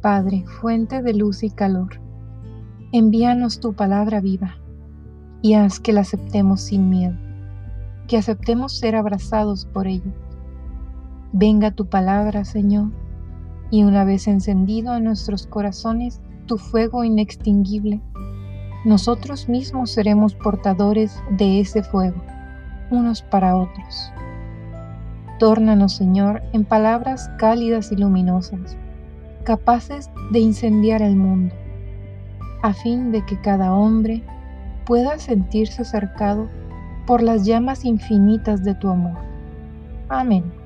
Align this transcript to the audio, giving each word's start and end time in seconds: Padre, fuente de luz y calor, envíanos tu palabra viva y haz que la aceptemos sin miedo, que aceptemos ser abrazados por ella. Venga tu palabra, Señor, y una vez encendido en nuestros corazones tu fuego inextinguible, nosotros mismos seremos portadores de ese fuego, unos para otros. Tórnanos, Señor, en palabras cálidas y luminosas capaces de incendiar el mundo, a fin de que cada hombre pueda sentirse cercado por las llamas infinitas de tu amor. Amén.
Padre, 0.00 0.44
fuente 0.60 1.02
de 1.02 1.14
luz 1.14 1.42
y 1.42 1.50
calor, 1.50 2.00
envíanos 2.92 3.58
tu 3.58 3.74
palabra 3.74 4.20
viva 4.20 4.56
y 5.42 5.54
haz 5.54 5.80
que 5.80 5.92
la 5.92 6.02
aceptemos 6.02 6.60
sin 6.60 6.88
miedo, 6.88 7.16
que 8.06 8.16
aceptemos 8.16 8.78
ser 8.78 8.94
abrazados 8.94 9.66
por 9.66 9.86
ella. 9.86 10.14
Venga 11.32 11.72
tu 11.72 11.86
palabra, 11.86 12.44
Señor, 12.44 12.92
y 13.70 13.82
una 13.82 14.04
vez 14.04 14.28
encendido 14.28 14.96
en 14.96 15.04
nuestros 15.04 15.46
corazones 15.46 16.20
tu 16.46 16.56
fuego 16.56 17.02
inextinguible, 17.02 18.00
nosotros 18.84 19.48
mismos 19.48 19.90
seremos 19.90 20.36
portadores 20.36 21.20
de 21.36 21.58
ese 21.58 21.82
fuego, 21.82 22.22
unos 22.92 23.22
para 23.22 23.56
otros. 23.56 24.12
Tórnanos, 25.38 25.94
Señor, 25.94 26.42
en 26.52 26.64
palabras 26.64 27.30
cálidas 27.38 27.92
y 27.92 27.96
luminosas 27.96 28.76
capaces 29.44 30.10
de 30.32 30.40
incendiar 30.40 31.00
el 31.02 31.14
mundo, 31.14 31.54
a 32.62 32.74
fin 32.74 33.12
de 33.12 33.24
que 33.24 33.40
cada 33.40 33.72
hombre 33.72 34.22
pueda 34.84 35.18
sentirse 35.18 35.84
cercado 35.84 36.48
por 37.06 37.22
las 37.22 37.46
llamas 37.46 37.84
infinitas 37.84 38.64
de 38.64 38.74
tu 38.74 38.88
amor. 38.88 39.16
Amén. 40.08 40.65